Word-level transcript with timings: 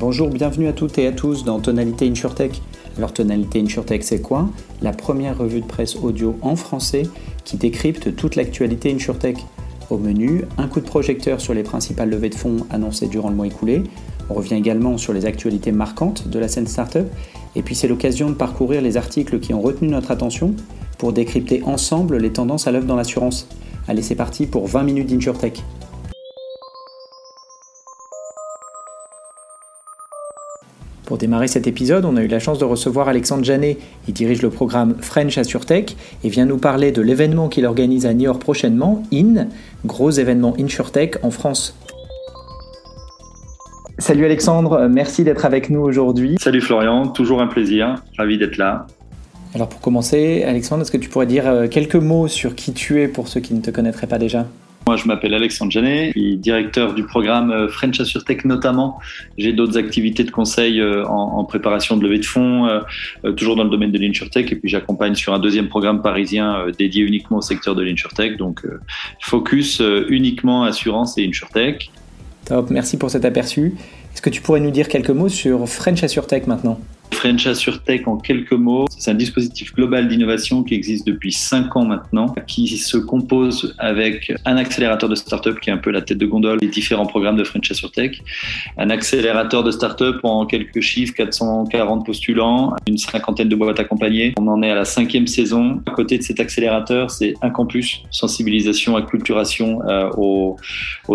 Bonjour, 0.00 0.28
bienvenue 0.28 0.68
à 0.68 0.72
toutes 0.72 0.96
et 0.98 1.08
à 1.08 1.12
tous 1.12 1.42
dans 1.42 1.58
Tonalité 1.58 2.08
InsurTech. 2.08 2.62
Alors 2.96 3.12
Tonalité 3.12 3.58
InsurTech 3.58 4.04
c'est 4.04 4.20
quoi? 4.20 4.48
La 4.80 4.92
première 4.92 5.36
revue 5.36 5.60
de 5.60 5.66
presse 5.66 5.96
audio 5.96 6.36
en 6.40 6.54
français 6.54 7.02
qui 7.44 7.56
décrypte 7.56 8.14
toute 8.14 8.36
l'actualité 8.36 8.94
InsurTech. 8.94 9.38
Au 9.90 9.98
menu, 9.98 10.44
un 10.56 10.68
coup 10.68 10.78
de 10.78 10.86
projecteur 10.86 11.40
sur 11.40 11.52
les 11.52 11.64
principales 11.64 12.10
levées 12.10 12.28
de 12.28 12.36
fonds 12.36 12.58
annoncées 12.70 13.08
durant 13.08 13.28
le 13.28 13.34
mois 13.34 13.48
écoulé. 13.48 13.82
On 14.30 14.34
revient 14.34 14.54
également 14.54 14.98
sur 14.98 15.12
les 15.12 15.26
actualités 15.26 15.72
marquantes 15.72 16.28
de 16.28 16.38
la 16.38 16.46
scène 16.46 16.68
startup. 16.68 17.06
Et 17.56 17.62
puis 17.62 17.74
c'est 17.74 17.88
l'occasion 17.88 18.30
de 18.30 18.34
parcourir 18.34 18.80
les 18.80 18.96
articles 18.96 19.40
qui 19.40 19.52
ont 19.52 19.60
retenu 19.60 19.88
notre 19.88 20.12
attention 20.12 20.54
pour 20.98 21.12
décrypter 21.12 21.64
ensemble 21.64 22.18
les 22.18 22.32
tendances 22.32 22.68
à 22.68 22.70
l'œuvre 22.70 22.86
dans 22.86 22.96
l'assurance. 22.96 23.48
Allez, 23.88 24.02
c'est 24.02 24.14
parti 24.14 24.46
pour 24.46 24.68
20 24.68 24.84
minutes 24.84 25.06
d'InsurTech. 25.08 25.64
Pour 31.08 31.16
démarrer 31.16 31.48
cet 31.48 31.66
épisode, 31.66 32.04
on 32.04 32.18
a 32.18 32.22
eu 32.22 32.26
la 32.26 32.38
chance 32.38 32.58
de 32.58 32.66
recevoir 32.66 33.08
Alexandre 33.08 33.42
Janet. 33.42 33.78
Il 34.08 34.12
dirige 34.12 34.42
le 34.42 34.50
programme 34.50 34.94
French 35.00 35.38
AssureTech 35.38 35.96
et 36.22 36.28
vient 36.28 36.44
nous 36.44 36.58
parler 36.58 36.92
de 36.92 37.00
l'événement 37.00 37.48
qu'il 37.48 37.64
organise 37.64 38.04
à 38.04 38.12
Niort 38.12 38.38
prochainement, 38.38 39.02
IN, 39.10 39.48
gros 39.86 40.10
événement 40.10 40.54
InsurTech 40.60 41.16
en 41.24 41.30
France. 41.30 41.74
Salut 43.96 44.26
Alexandre, 44.26 44.86
merci 44.86 45.24
d'être 45.24 45.46
avec 45.46 45.70
nous 45.70 45.80
aujourd'hui. 45.80 46.36
Salut 46.38 46.60
Florian, 46.60 47.08
toujours 47.08 47.40
un 47.40 47.46
plaisir, 47.46 47.94
ravi 48.18 48.36
d'être 48.36 48.58
là. 48.58 48.86
Alors 49.54 49.70
pour 49.70 49.80
commencer, 49.80 50.44
Alexandre, 50.46 50.82
est-ce 50.82 50.92
que 50.92 50.98
tu 50.98 51.08
pourrais 51.08 51.24
dire 51.24 51.48
euh, 51.48 51.68
quelques 51.68 51.96
mots 51.96 52.28
sur 52.28 52.54
qui 52.54 52.74
tu 52.74 53.00
es 53.00 53.08
pour 53.08 53.28
ceux 53.28 53.40
qui 53.40 53.54
ne 53.54 53.62
te 53.62 53.70
connaîtraient 53.70 54.08
pas 54.08 54.18
déjà? 54.18 54.44
Moi, 54.88 54.96
je 54.96 55.06
m'appelle 55.06 55.34
Alexandre 55.34 55.70
Janet, 55.70 56.16
directeur 56.16 56.94
du 56.94 57.04
programme 57.04 57.50
euh, 57.50 57.68
French 57.68 58.00
AssureTech 58.00 58.46
notamment. 58.46 58.98
J'ai 59.36 59.52
d'autres 59.52 59.76
activités 59.76 60.24
de 60.24 60.30
conseil 60.30 60.80
euh, 60.80 61.04
en, 61.06 61.44
préparation 61.44 61.98
de 61.98 62.02
levée 62.02 62.20
de 62.20 62.24
fonds, 62.24 62.64
euh, 62.64 63.32
toujours 63.32 63.54
dans 63.54 63.64
le 63.64 63.68
domaine 63.68 63.92
de 63.92 63.98
l'InsurTech. 63.98 64.50
Et 64.50 64.56
puis, 64.56 64.70
j'accompagne 64.70 65.14
sur 65.14 65.34
un 65.34 65.40
deuxième 65.40 65.68
programme 65.68 66.00
parisien 66.00 66.68
dédié 66.78 67.02
uniquement 67.02 67.36
au 67.36 67.42
secteur 67.42 67.74
de 67.74 67.82
l'InsurTech. 67.82 68.38
Donc, 68.38 68.66
focus 69.20 69.82
uniquement 70.08 70.64
assurance 70.64 71.18
et 71.18 71.26
InsurTech. 71.26 71.90
Top, 72.46 72.70
merci 72.70 72.96
pour 72.96 73.10
cet 73.10 73.26
aperçu. 73.26 73.74
Est-ce 74.14 74.22
que 74.22 74.30
tu 74.30 74.40
pourrais 74.40 74.60
nous 74.60 74.70
dire 74.70 74.88
quelques 74.88 75.10
mots 75.10 75.28
sur 75.28 75.68
French 75.68 76.02
AssureTech 76.02 76.46
maintenant? 76.46 76.80
French 77.12 77.46
AssureTech 77.46 78.06
en 78.06 78.16
quelques 78.16 78.52
mots, 78.52 78.86
c'est 78.96 79.10
un 79.10 79.14
dispositif 79.14 79.74
global 79.74 80.08
d'innovation 80.08 80.62
qui 80.62 80.74
existe 80.74 81.06
depuis 81.06 81.32
cinq 81.32 81.76
ans 81.76 81.84
maintenant, 81.84 82.34
qui 82.46 82.68
se 82.68 82.96
compose 82.96 83.74
avec 83.78 84.32
un 84.44 84.56
accélérateur 84.56 85.08
de 85.08 85.14
start-up 85.14 85.58
qui 85.60 85.70
est 85.70 85.72
un 85.72 85.78
peu 85.78 85.90
la 85.90 86.02
tête 86.02 86.18
de 86.18 86.26
gondole 86.26 86.58
des 86.58 86.68
différents 86.68 87.06
programmes 87.06 87.36
de 87.36 87.44
French 87.44 87.70
AssureTech, 87.70 88.22
un 88.76 88.90
accélérateur 88.90 89.64
de 89.64 89.70
start-up 89.70 90.20
en 90.22 90.46
quelques 90.46 90.80
chiffres, 90.80 91.14
440 91.14 92.06
postulants, 92.06 92.74
une 92.86 92.98
cinquantaine 92.98 93.48
de 93.48 93.56
boîtes 93.56 93.80
accompagnées. 93.80 94.34
On 94.38 94.46
en 94.46 94.62
est 94.62 94.70
à 94.70 94.74
la 94.74 94.84
cinquième 94.84 95.26
saison. 95.26 95.82
À 95.86 95.90
côté 95.92 96.18
de 96.18 96.22
cet 96.22 96.40
accélérateur, 96.40 97.10
c'est 97.10 97.34
un 97.42 97.50
campus, 97.50 98.02
sensibilisation, 98.10 98.96
acculturation 98.96 99.80
euh, 99.88 100.10
au, 100.16 100.56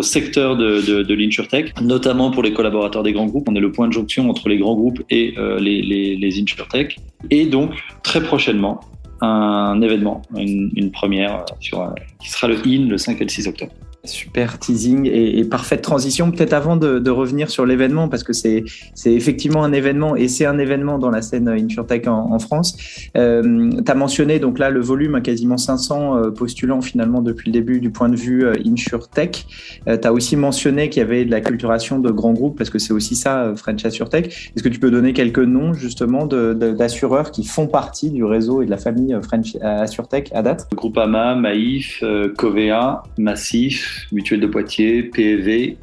secteur 0.02 0.58
de, 0.58 0.82
de, 0.82 1.04
de 1.04 1.82
notamment 1.82 2.32
pour 2.32 2.44
les 2.44 2.54
collaborateurs 2.54 3.04
des 3.04 3.14
grands 3.14 3.28
groupes. 3.28 3.48
On 3.50 3.56
est 3.56 3.60
le 3.62 3.72
point 3.72 3.88
de 3.88 3.94
jonction 3.94 4.30
entre 4.30 4.50
les 4.50 4.58
grands 4.58 4.76
groupes 4.76 5.02
et 5.10 5.34
euh, 5.38 5.60
les 5.60 5.83
les, 5.84 6.16
les 6.16 6.42
InsurTech. 6.42 6.98
Et 7.30 7.46
donc, 7.46 7.72
très 8.04 8.22
prochainement, 8.22 8.82
un 9.22 9.82
événement, 9.82 10.22
une, 10.36 10.92
première 10.92 11.42
euh, 11.42 11.88
qui 12.20 12.30
sera 12.30 12.48
le 12.48 12.56
IN 12.66 12.90
le 12.90 12.98
5 12.98 13.22
et 13.22 13.24
le 13.24 13.30
6 13.30 13.48
octobre. 13.48 13.72
Super 14.06 14.60
teasing 14.60 15.10
et, 15.10 15.46
parfaite 15.46 15.82
transition. 15.82 16.30
Peut-être 16.30 16.52
avant 16.52 16.76
de, 16.76 17.10
revenir 17.10 17.50
sur 17.50 17.66
l'événement, 17.66 18.10
parce 18.10 18.24
que 18.24 18.34
c'est 18.34 18.66
effectivement 19.06 19.64
un 19.64 19.72
événement 19.72 20.18
et 20.18 20.28
c'est 20.28 20.46
un 20.46 20.58
événement 20.58 21.00
dans 21.00 21.10
la 21.10 21.22
scène 21.22 21.48
InsurTech 21.48 22.08
en, 22.08 22.38
France. 22.40 22.76
Euh, 23.16 23.70
tu 23.72 23.90
as 23.92 23.96
mentionné 23.96 24.40
donc 24.40 24.60
là 24.60 24.72
le 24.72 24.82
volume, 24.82 25.22
quasiment 25.22 25.58
500 25.58 26.18
euh, 26.18 26.32
postulants 26.32 26.82
finalement 26.82 27.22
depuis 27.22 27.50
le 27.50 27.54
début 27.54 27.80
du 27.80 27.92
point 27.92 28.10
de 28.10 28.18
vue 28.18 28.46
euh, 28.46 28.54
InsurTech. 28.66 29.46
Euh, 29.88 29.98
tu 29.98 30.08
as 30.08 30.12
aussi 30.12 30.36
mentionné 30.36 30.90
qu'il 30.90 31.02
y 31.02 31.06
avait 31.06 31.24
de 31.24 31.32
la 31.32 31.40
culturation 31.40 32.00
de 32.00 32.12
grands 32.12 32.34
groupes, 32.34 32.58
parce 32.58 32.70
que 32.70 32.80
c'est 32.80 32.94
aussi 32.94 33.16
ça, 33.16 33.44
euh, 33.44 33.56
French 33.56 33.86
AssureTech. 33.86 34.26
Est-ce 34.26 34.64
que 34.64 34.70
tu 34.70 34.80
peux 34.80 34.92
donner 34.92 35.14
quelques 35.14 35.40
noms 35.40 35.74
justement 35.74 36.26
d'assureurs 36.26 37.32
qui 37.32 37.46
font 37.46 37.68
partie 37.68 38.10
du 38.10 38.24
réseau 38.24 38.62
et 38.62 38.66
de 38.66 38.72
la 38.72 38.78
famille 38.78 39.16
French 39.24 39.56
AssureTech 39.62 40.30
à 40.34 40.42
date? 40.42 40.68
Groupama, 40.76 41.36
Maïf, 41.36 42.04
Covea, 42.38 43.04
Massif, 43.18 43.93
Mutuelle 44.12 44.40
de 44.40 44.48
Poitiers, 44.48 45.04
PEV, 45.04 45.78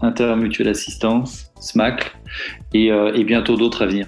Intermutuelle 0.00 0.68
Assistance, 0.68 1.50
SMAC 1.60 2.12
et, 2.72 2.90
euh, 2.90 3.12
et 3.14 3.24
bientôt 3.24 3.56
d'autres 3.56 3.82
à 3.82 3.86
venir. 3.86 4.06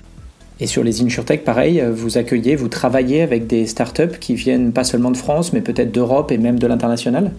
Et 0.60 0.66
sur 0.66 0.84
les 0.84 1.02
InsurTech, 1.02 1.44
pareil, 1.44 1.80
euh, 1.80 1.92
vous 1.92 2.18
accueillez, 2.18 2.56
vous 2.56 2.68
travaillez 2.68 3.22
avec 3.22 3.46
des 3.46 3.66
startups 3.66 4.18
qui 4.20 4.34
viennent 4.34 4.72
pas 4.72 4.84
seulement 4.84 5.10
de 5.10 5.16
France, 5.16 5.52
mais 5.52 5.60
peut-être 5.60 5.92
d'Europe 5.92 6.30
et 6.30 6.38
même 6.38 6.58
de 6.58 6.66
l'international? 6.66 7.32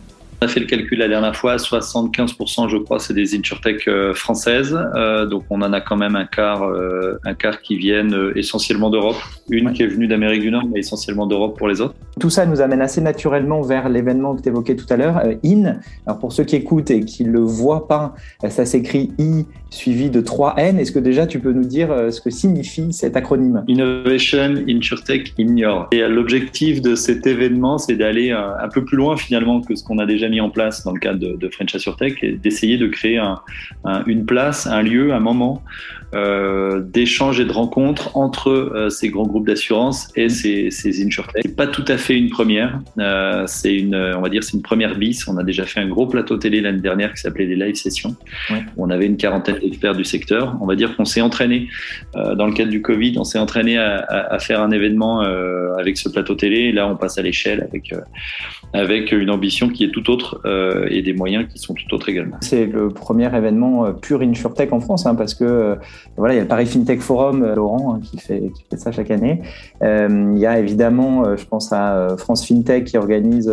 On 0.44 0.46
a 0.46 0.50
fait 0.50 0.60
le 0.60 0.66
calcul 0.66 0.98
la 0.98 1.08
dernière 1.08 1.38
fois, 1.38 1.56
75% 1.56 2.68
je 2.68 2.76
crois 2.76 3.00
c'est 3.00 3.14
des 3.14 3.34
insurtech 3.34 3.88
euh, 3.88 4.14
françaises, 4.14 4.78
euh, 4.94 5.26
donc 5.26 5.44
on 5.50 5.62
en 5.62 5.72
a 5.72 5.80
quand 5.80 5.96
même 5.96 6.18
un 6.18 6.26
quart, 6.26 6.64
euh, 6.64 7.18
un 7.24 7.34
quart 7.34 7.62
qui 7.62 7.78
viennent 7.78 8.34
essentiellement 8.36 8.90
d'Europe, 8.90 9.16
une 9.50 9.72
qui 9.72 9.84
est 9.84 9.88
venue 9.88 10.08
d'Amérique 10.08 10.42
du 10.42 10.52
Nord, 10.52 10.64
mais 10.70 10.82
essentiellement 10.82 11.28
d'Europe 11.28 11.58
pour 11.58 11.70
les 11.70 11.80
autres. 11.80 11.96
Tout 12.20 12.30
ça 12.30 12.46
nous 12.46 12.60
amène 12.60 12.82
assez 12.82 13.00
naturellement 13.00 13.62
vers 13.62 13.88
l'événement 13.88 14.36
que 14.36 14.42
tu 14.42 14.50
évoquais 14.50 14.76
tout 14.76 14.86
à 14.90 14.98
l'heure, 14.98 15.22
IN. 15.46 15.80
Alors 16.06 16.20
pour 16.20 16.34
ceux 16.34 16.44
qui 16.44 16.58
écoutent 16.58 16.92
et 16.92 17.06
qui 17.06 17.24
ne 17.24 17.32
le 17.32 17.40
voient 17.40 17.88
pas, 17.88 18.14
ça 18.50 18.66
s'écrit 18.66 19.12
I 19.18 19.46
suivi 19.70 20.10
de 20.10 20.20
3 20.20 20.56
N. 20.58 20.78
Est-ce 20.78 20.92
que 20.92 21.00
déjà 21.00 21.26
tu 21.26 21.40
peux 21.40 21.54
nous 21.54 21.64
dire 21.64 21.90
ce 22.12 22.20
que 22.22 22.30
signifie 22.30 22.92
cet 22.92 23.16
acronyme? 23.16 23.64
Innovation, 23.68 24.56
Insurtech, 24.68 25.34
Ignore. 25.38 25.88
Et 25.92 26.02
l'objectif 26.08 26.82
de 26.82 26.96
cet 26.96 27.26
événement, 27.26 27.78
c'est 27.78 27.96
d'aller 27.96 28.32
un 28.32 28.70
peu 28.70 28.84
plus 28.84 28.98
loin 28.98 29.18
finalement 29.18 29.62
que 29.62 29.76
ce 29.76 29.84
qu'on 29.84 29.98
a 29.98 30.06
déjà 30.06 30.30
mis 30.34 30.42
en 30.42 30.50
place 30.50 30.84
dans 30.84 30.92
le 30.92 31.00
cadre 31.00 31.20
de, 31.20 31.36
de 31.36 31.50
French 31.50 31.74
AssureTech 31.76 32.24
et 32.24 32.32
d'essayer 32.34 32.78
de 32.78 32.88
créer 32.88 33.18
un, 33.18 33.40
une 34.08 34.26
place, 34.26 34.68
un 34.68 34.82
lieu, 34.82 35.14
un 35.14 35.20
moment 35.20 35.64
euh, 36.14 36.80
d'échange 36.80 37.40
et 37.40 37.46
de 37.46 37.52
rencontre 37.52 38.16
entre 38.16 38.52
euh, 38.52 38.90
ces 38.90 39.10
grands 39.10 39.26
groupes 39.26 39.48
d'assurance 39.48 40.10
et 40.16 40.30
ces, 40.30 40.70
ces 40.70 41.04
insurtech. 41.04 41.42
C'est 41.44 41.56
pas 41.56 41.66
tout 41.66 41.86
à 41.88 41.98
fait 41.98 42.16
une 42.16 42.30
première, 42.30 42.80
euh, 43.00 43.46
c'est 43.48 43.76
une, 43.76 43.96
on 43.96 44.22
va 44.22 44.30
dire, 44.30 44.44
c'est 44.44 44.54
une 44.54 44.62
première 44.62 44.96
bis. 44.96 45.28
On 45.28 45.38
a 45.38 45.44
déjà 45.44 45.66
fait 45.66 45.80
un 45.80 45.88
gros 45.88 46.06
plateau 46.06 46.38
télé 46.38 46.62
l'année 46.62 46.82
dernière 46.82 47.14
qui 47.14 47.22
s'appelait 47.22 47.48
les 47.48 47.56
live 47.56 47.74
sessions. 47.74 48.16
Où 48.52 48.86
on 48.86 48.92
avait 48.92 49.08
une 49.08 49.18
quarantaine 49.18 49.58
d'experts 49.58 49.96
du 49.96 50.04
secteur. 50.04 50.56
On 50.62 50.68
va 50.68 50.76
dire 50.76 50.96
qu'on 50.96 51.06
s'est 51.06 51.22
entraîné 51.22 51.68
dans 52.14 52.46
le 52.46 52.54
cadre 52.54 52.70
du 52.70 52.82
Covid, 52.82 53.16
on 53.18 53.24
s'est 53.24 53.40
entraîné 53.40 53.78
à, 53.78 53.98
à, 53.98 54.36
à, 54.36 54.40
faire 54.40 54.62
un 54.62 54.70
événement 54.70 55.22
avec 55.80 55.98
ce 55.98 56.10
plateau 56.10 56.36
télé. 56.36 56.58
Et 56.58 56.72
là, 56.72 56.88
on 56.88 56.96
passe 56.96 57.18
à 57.18 57.22
l'échelle 57.24 57.62
avec 57.62 57.94
avec 58.74 59.12
une 59.12 59.30
ambition 59.30 59.70
qui 59.70 59.84
est 59.84 59.92
tout 59.92 60.10
autre 60.10 60.23
et 60.90 61.02
des 61.02 61.14
moyens 61.14 61.48
qui 61.52 61.60
sont 61.60 61.74
tout 61.74 61.94
autres 61.94 62.10
également. 62.10 62.38
C'est 62.42 62.66
le 62.66 62.90
premier 62.90 63.36
événement 63.36 63.92
pur 63.94 64.22
InsurTech 64.22 64.72
en 64.74 64.80
France, 64.80 65.06
hein, 65.06 65.16
parce 65.16 65.34
que 65.34 65.78
voilà, 66.18 66.34
il 66.34 66.38
y 66.38 66.40
a 66.40 66.44
le 66.44 66.48
Paris 66.48 66.66
FinTech 66.66 67.00
Forum, 67.00 67.44
euh, 67.44 67.56
Laurent, 67.56 67.96
hein, 67.96 68.00
qui, 68.04 68.18
fait, 68.18 68.52
qui 68.56 68.64
fait 68.70 68.78
ça 68.78 68.92
chaque 68.92 69.12
année. 69.12 69.42
Euh, 69.82 70.32
il 70.34 70.40
y 70.40 70.46
a 70.46 70.60
évidemment, 70.60 71.26
euh, 71.26 71.38
je 71.38 71.46
pense 71.46 71.72
à 71.74 72.16
France 72.18 72.46
FinTech 72.46 72.86
qui 72.86 72.98
organise 72.98 73.52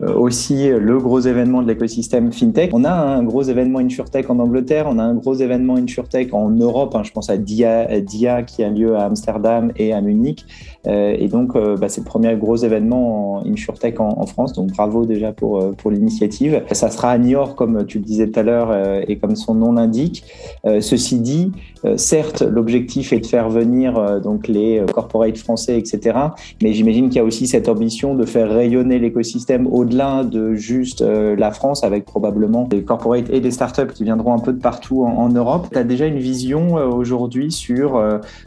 aussi 0.00 0.68
le 0.68 0.98
gros 0.98 1.20
événement 1.20 1.62
de 1.62 1.68
l'écosystème 1.68 2.32
FinTech. 2.32 2.70
On 2.72 2.84
a 2.84 2.92
un 2.92 3.22
gros 3.22 3.42
événement 3.42 3.78
InsurTech 3.78 4.28
en 4.30 4.38
Angleterre, 4.38 4.86
on 4.88 4.98
a 4.98 5.02
un 5.02 5.14
gros 5.14 5.34
événement 5.34 5.76
InsurTech 5.76 6.34
en 6.34 6.50
Europe. 6.50 6.94
Hein, 6.94 7.02
je 7.04 7.12
pense 7.12 7.30
à 7.30 7.36
DIA, 7.36 8.00
DIA 8.00 8.42
qui 8.42 8.62
a 8.62 8.70
lieu 8.70 8.96
à 8.96 9.04
Amsterdam 9.04 9.72
et 9.76 9.92
à 9.92 10.00
Munich. 10.00 10.44
et 10.86 11.28
donc, 11.28 11.54
bah, 11.54 11.88
c'est 11.88 12.00
le 12.00 12.06
premier 12.06 12.36
gros 12.36 12.56
événement 12.56 13.36
en 13.36 13.46
InsurTech 13.46 14.00
en, 14.00 14.20
en, 14.20 14.26
France. 14.26 14.52
Donc, 14.52 14.68
bravo 14.68 15.04
déjà 15.06 15.32
pour, 15.32 15.69
pour 15.76 15.90
l'initiative. 15.90 16.62
Ça 16.72 16.90
sera 16.90 17.10
à 17.10 17.18
Niort, 17.18 17.54
comme 17.56 17.86
tu 17.86 17.98
le 17.98 18.04
disais 18.04 18.28
tout 18.28 18.40
à 18.40 18.42
l'heure, 18.42 19.04
et 19.08 19.18
comme 19.18 19.36
son 19.36 19.54
nom 19.54 19.72
l'indique. 19.72 20.24
ceci 20.64 21.20
dit, 21.20 21.52
euh, 21.84 21.96
certes, 21.96 22.42
l'objectif 22.42 23.12
est 23.12 23.20
de 23.20 23.26
faire 23.26 23.48
venir 23.48 23.96
euh, 23.96 24.20
donc 24.20 24.48
les 24.48 24.80
euh, 24.80 24.86
corporates 24.86 25.38
français, 25.38 25.78
etc. 25.78 26.18
Mais 26.62 26.72
j'imagine 26.72 27.08
qu'il 27.08 27.16
y 27.16 27.20
a 27.20 27.24
aussi 27.24 27.46
cette 27.46 27.68
ambition 27.68 28.14
de 28.14 28.24
faire 28.26 28.50
rayonner 28.50 28.98
l'écosystème 28.98 29.66
au-delà 29.66 30.24
de 30.24 30.54
juste 30.54 31.02
la 31.02 31.50
France, 31.50 31.84
avec 31.84 32.04
probablement 32.04 32.64
des 32.64 32.82
corporates 32.82 33.30
et 33.30 33.40
des 33.40 33.50
startups 33.50 33.92
qui 33.94 34.04
viendront 34.04 34.34
un 34.34 34.38
peu 34.38 34.52
de 34.52 34.60
partout 34.60 35.04
en, 35.04 35.28
Europe. 35.30 35.68
Tu 35.72 35.78
as 35.78 35.84
déjà 35.84 36.06
une 36.06 36.18
vision 36.18 36.74
aujourd'hui 36.74 37.52
sur 37.52 38.02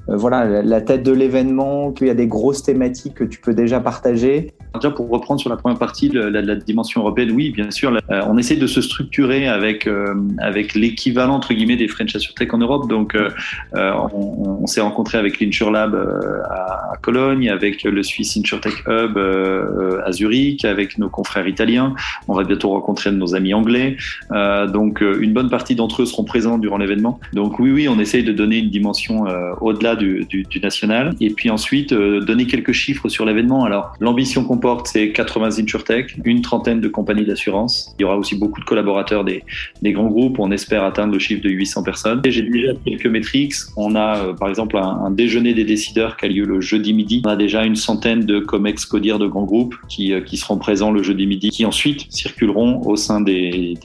voilà 0.08 0.62
la 0.62 0.82
tête 0.82 1.04
de 1.04 1.12
l'événement, 1.12 1.92
qu'il 1.92 2.08
y 2.08 2.10
a 2.10 2.14
des 2.14 2.28
grosses 2.28 2.64
thématiques 2.64 3.16
que 3.16 3.24
tu 3.24 3.40
peux 3.40 3.54
déjà 3.54 3.80
partager? 3.80 4.54
Déjà 4.76 4.90
pour 4.90 5.10
reprendre 5.10 5.40
sur 5.40 5.50
la 5.50 5.58
première 5.58 5.78
partie, 5.78 6.10
la, 6.10 6.30
la, 6.30 6.56
dimension 6.56 7.02
européenne, 7.02 7.32
oui, 7.32 7.52
bien 7.52 7.70
sûr, 7.70 7.96
on 8.10 8.38
essaie 8.38 8.56
de 8.56 8.68
se 8.68 8.82
structurer 8.82 9.48
avec 9.48 9.88
avec 10.40 10.74
l'équivalent 10.74 11.36
entre 11.36 11.54
guillemets 11.54 11.76
des 11.76 11.88
French 11.88 12.14
Tech 12.36 12.50
en 12.54 12.58
Europe. 12.58 12.90
Donc, 12.90 13.16
on, 13.76 14.60
on 14.62 14.68
s'est 14.68 14.82
rencontré 14.82 15.18
avec 15.18 15.40
l'InsurLab 15.40 15.96
à, 16.50 16.94
à, 16.94 16.98
Cologne, 17.02 17.50
avec 17.50 17.84
le 17.84 18.02
Swiss 18.02 18.36
InsurTech 18.38 18.84
Hub 18.88 19.18
à 20.06 20.12
Zurich, 20.12 20.66
avec 20.66 20.98
nos 20.98 21.10
confrères 21.10 21.48
italiens. 21.48 21.94
On 22.28 22.34
va 22.34 22.44
bientôt 22.44 22.70
rencontrer 22.70 23.12
nos 23.12 23.36
amis 23.36 23.54
anglais. 23.54 23.98
donc, 24.32 25.02
une 25.02 25.34
bonne 25.34 25.50
partie 25.50 25.76
d'entre 25.76 26.02
eux 26.02 26.06
seront 26.06 26.24
présents 26.24 26.58
durant 26.58 26.78
l'événement. 26.78 27.20
Donc, 27.34 27.60
oui, 27.60 27.72
oui, 27.72 27.88
on 27.88 28.00
essaye 28.00 28.24
de 28.24 28.32
donner 28.32 28.58
une 28.58 28.70
dimension 28.70 29.26
au-delà 29.62 29.96
du, 29.96 30.26
du, 30.26 30.44
du, 30.44 30.60
national. 30.60 31.14
Et 31.20 31.30
puis 31.30 31.50
ensuite, 31.50 31.94
donner 31.94 32.48
quelques 32.48 32.72
chiffres 32.72 33.10
sur 33.10 33.26
l'événement. 33.26 33.66
Alors, 33.66 33.94
l'ambition 34.00 34.44
qu'on 34.44 34.58
c'est 34.86 35.12
80 35.12 35.60
InsurTech, 35.60 36.18
une 36.24 36.42
trentaine 36.42 36.82
de 36.82 36.88
compagnies 36.88 37.26
d'assurance. 37.26 37.94
Il 37.98 38.04
y 38.04 38.06
aura 38.06 38.18
aussi 38.18 38.36
beaucoup 38.36 38.60
de 38.60 38.66
collaborateurs 38.66 39.24
des, 39.24 39.44
grands 39.84 40.08
groupes. 40.08 40.40
On 40.40 40.52
espère 40.52 40.84
atteindre 40.84 41.14
le 41.14 41.20
chiffre 41.20 41.44
de 41.44 41.50
800 41.50 41.84
personnes. 41.84 42.22
J'ai 42.26 42.42
déjà 42.42 42.74
quelques 42.86 43.08
métriques. 43.08 43.54
On 43.78 43.96
a, 43.96 44.18
euh, 44.18 44.34
par 44.34 44.50
exemple, 44.50 44.78
un, 44.78 45.12
déjeuner 45.12 45.54
des 45.54 45.66
décideurs 45.66 46.18
qui 46.18 46.26
a 46.26 46.28
lieu 46.28 46.46
le 46.46 46.62
jeudi 46.62 46.94
midi. 46.94 47.22
On 47.26 47.30
a 47.30 47.36
déjà 47.36 47.64
une 47.64 47.76
centaine 47.76 48.22
de 48.22 48.40
COMEX 48.40 48.86
CODIR 48.86 49.20
de 49.20 49.28
grands 49.28 49.44
groupes 49.44 49.76
qui, 49.90 50.14
euh, 50.14 50.22
seront 50.34 50.58
présents 50.58 50.92
le 50.92 51.04
jeudi 51.04 51.28
midi, 51.28 51.50
qui 51.52 51.64
ensuite 51.64 52.12
circuleront 52.12 52.82
au 52.86 52.96
sein 52.96 53.22
des, 53.22 53.76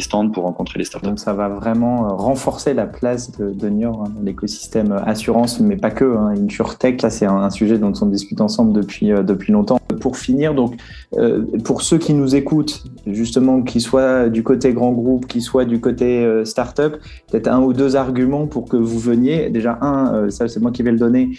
stands 0.00 0.28
pour 0.30 0.44
rencontrer 0.44 0.78
les 0.78 0.84
startups. 0.84 1.06
Donc, 1.06 1.20
ça 1.20 1.32
va 1.32 1.48
vraiment 1.48 2.06
euh, 2.06 2.08
renforcer 2.14 2.74
la 2.74 2.86
place 2.86 3.30
de, 3.38 3.52
de 3.52 3.68
Niort 3.68 4.04
hein, 4.06 4.12
l'écosystème 4.22 4.92
assurance, 5.06 5.60
mais 5.60 5.76
pas 5.76 5.90
que. 5.90 6.04
Hein. 6.04 6.34
InsurTech, 6.36 7.02
là, 7.02 7.10
c'est 7.10 7.26
un, 7.26 7.50
sujet 7.50 7.78
dont 7.78 7.92
on 8.02 8.06
discute 8.06 8.40
ensemble 8.40 8.72
depuis, 8.72 9.06
depuis 9.06 9.52
longtemps. 9.52 9.78
Finir, 10.14 10.54
donc, 10.54 10.74
euh, 11.16 11.44
pour 11.64 11.82
ceux 11.82 11.98
qui 11.98 12.12
nous 12.12 12.36
écoutent, 12.36 12.84
justement, 13.06 13.62
qu'ils 13.62 13.80
soient 13.80 14.28
du 14.28 14.42
côté 14.42 14.72
grand 14.72 14.92
groupe, 14.92 15.26
qu'ils 15.26 15.42
soient 15.42 15.64
du 15.64 15.80
côté 15.80 16.24
euh, 16.24 16.44
start-up, 16.44 16.98
peut-être 17.30 17.48
un 17.48 17.60
ou 17.60 17.72
deux 17.72 17.96
arguments 17.96 18.46
pour 18.46 18.68
que 18.68 18.76
vous 18.76 18.98
veniez. 18.98 19.48
Déjà, 19.48 19.78
un, 19.80 20.30
ça 20.30 20.46
c'est 20.46 20.60
moi 20.60 20.70
qui 20.70 20.82
vais 20.82 20.92
le 20.92 20.98
donner, 20.98 21.30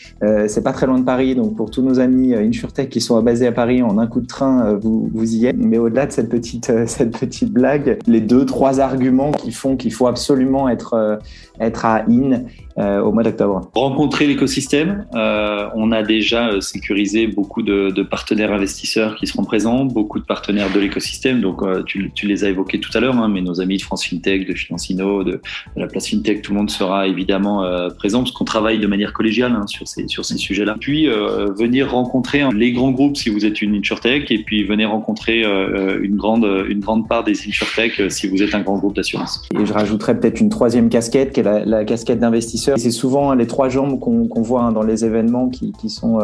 c'est 0.47 0.63
pas 0.63 0.73
très 0.73 0.87
loin 0.87 0.99
de 0.99 1.05
Paris, 1.05 1.35
donc 1.35 1.55
pour 1.55 1.69
tous 1.69 1.83
nos 1.83 1.99
amis 1.99 2.33
InsurTech 2.33 2.89
qui 2.89 2.99
sont 2.99 3.21
basés 3.21 3.47
à 3.47 3.51
Paris, 3.51 3.83
en 3.83 3.99
un 3.99 4.07
coup 4.07 4.21
de 4.21 4.27
train, 4.27 4.73
vous, 4.73 5.09
vous 5.13 5.35
y 5.35 5.45
êtes. 5.45 5.55
Mais 5.57 5.77
au-delà 5.77 6.07
de 6.07 6.11
cette 6.11 6.29
petite, 6.29 6.71
cette 6.87 7.17
petite 7.17 7.51
blague, 7.51 7.99
les 8.07 8.21
deux, 8.21 8.45
trois 8.45 8.79
arguments 8.79 9.31
qui 9.31 9.51
font 9.51 9.77
qu'il 9.77 9.93
faut 9.93 10.07
absolument 10.07 10.67
être, 10.67 11.19
être 11.59 11.86
à 11.86 12.04
IN 12.07 12.44
au 12.77 13.12
mois 13.12 13.24
d'octobre. 13.24 13.71
Rencontrer 13.74 14.27
l'écosystème, 14.27 15.07
on 15.13 15.92
a 15.92 16.04
déjà 16.04 16.62
sécuriser 16.62 17.27
beaucoup 17.27 17.63
de, 17.63 17.89
de, 17.89 18.04
partenaires 18.04 18.54
investisseurs 18.54 19.15
qui 19.15 19.27
seront 19.27 19.44
présents, 19.44 19.86
beaucoup 19.86 20.19
de 20.19 20.25
partenaires 20.25 20.71
de 20.71 20.80
l'écosystème. 20.80 21.42
Donc, 21.42 21.63
euh, 21.63 21.83
tu, 21.83 22.12
tu, 22.13 22.27
les 22.27 22.44
as 22.44 22.50
évoqués 22.50 22.80
tout 22.80 22.92
à 22.94 23.00
l'heure, 23.00 23.18
hein, 23.18 23.30
mais 23.30 23.42
nos 23.42 23.62
amis 23.62 23.77
de 23.77 23.81
France 23.81 24.06
FinTech, 24.06 24.48
de 24.48 24.54
Financino, 24.54 25.24
de, 25.24 25.31
de, 25.33 25.42
la 25.75 25.88
place 25.88 26.07
FinTech, 26.07 26.42
tout 26.42 26.51
le 26.51 26.57
monde 26.57 26.69
sera 26.69 27.07
évidemment 27.07 27.63
euh, 27.63 27.89
présent 27.89 28.19
parce 28.19 28.31
qu'on 28.31 28.45
travaille 28.45 28.80
de 28.80 28.88
manière 28.88 29.13
collégiale 29.13 29.54
hein, 29.54 29.68
sur 29.68 29.88
ces, 29.88 30.07
sur 30.07 30.25
ces 30.25 30.38
sujets-là. 30.38 30.75
Puis, 30.80 31.07
euh, 31.07 31.48
venir 31.57 31.92
rencontrer 31.92 32.42
hein, 32.42 32.50
les 32.54 32.71
grands 32.71 32.92
groupes 32.92 33.18
si 33.18 33.30
vous 33.30 33.45
êtes 33.45 33.62
une 33.62 33.75
InsurTech 33.75 34.30
et 34.31 34.39
puis 34.39 34.63
venir 34.63 34.89
rencontrer 34.89 35.44
euh, 35.44 36.00
une, 36.01 36.15
grande, 36.15 36.48
une 36.69 36.80
grande 36.80 37.07
part 37.07 37.24
des 37.24 37.33
InsurTech 37.48 38.00
euh, 38.00 38.09
si 38.09 38.27
vous 38.27 38.42
êtes 38.44 38.54
un 38.56 38.62
grand 38.62 38.77
groupe 38.77 38.95
d'assurance. 38.95 39.48
Et 39.59 39.65
je 39.65 39.74
rajouterais 39.74 40.19
peut-être 40.19 40.39
une 40.39 40.50
troisième 40.50 40.89
casquette 40.89 41.33
qui 41.33 41.39
est 41.39 41.44
la, 41.65 41.85
casquette 41.85 42.19
d'investisseur. 42.19 42.77
C'est 42.77 42.91
souvent 42.91 43.33
les 43.33 43.47
trois 43.47 43.69
jambes 43.69 43.99
qu'on 43.99 44.27
qu 44.27 44.41
voit 44.41 44.71
dans 44.71 44.83
les 44.83 45.05
événements 45.05 45.49
qui, 45.49 45.89
sont 45.89 46.19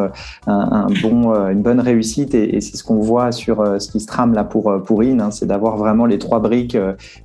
un, 0.47 0.87
bon, 1.01 1.33
euh, 1.33 1.49
une 1.49 1.61
bonne 1.61 1.79
réussite 1.79 2.33
et, 2.35 2.59
c'est 2.61 2.77
ce 2.77 2.83
qu'on 2.83 2.99
voit 2.99 3.31
sur 3.31 3.61
euh, 3.61 3.79
ce 3.79 3.89
qui 3.89 3.99
se 3.99 4.07
trame 4.07 4.33
là 4.33 4.43
pour, 4.43 4.69
euh, 4.69 4.79
pour 4.79 5.03
IN, 5.03 5.19
hein, 5.19 5.31
c'est 5.31 5.45
d'avoir 5.45 5.77
vraiment 5.77 6.05
les 6.05 6.19
trois 6.19 6.39
briques, 6.39 6.77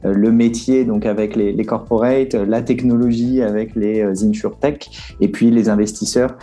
le 0.02 0.32
métier 0.32 0.84
donc 0.84 1.06
avec 1.06 1.36
les, 1.36 1.64
corporates, 1.64 2.34
la 2.34 2.62
technologie 2.62 3.42
avec 3.42 3.74
les 3.74 4.02
insurtech 4.24 4.90
et 5.20 5.28
puis 5.28 5.50
les 5.50 5.68
investisseurs 5.68 6.36